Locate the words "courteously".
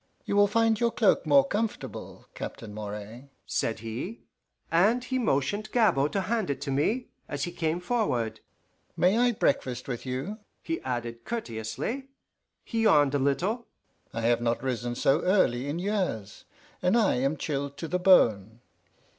11.23-12.07